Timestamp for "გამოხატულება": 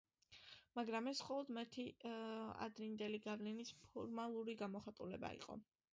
4.63-5.35